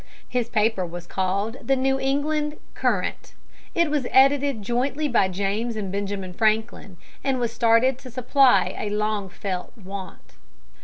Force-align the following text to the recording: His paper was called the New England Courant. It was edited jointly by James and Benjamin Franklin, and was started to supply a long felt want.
His 0.27 0.49
paper 0.49 0.83
was 0.83 1.05
called 1.05 1.57
the 1.61 1.75
New 1.75 1.99
England 1.99 2.57
Courant. 2.73 3.35
It 3.75 3.91
was 3.91 4.07
edited 4.09 4.63
jointly 4.63 5.07
by 5.07 5.27
James 5.27 5.75
and 5.75 5.91
Benjamin 5.91 6.33
Franklin, 6.33 6.97
and 7.23 7.37
was 7.39 7.53
started 7.53 7.99
to 7.99 8.09
supply 8.09 8.73
a 8.79 8.89
long 8.89 9.29
felt 9.29 9.77
want. 9.77 10.37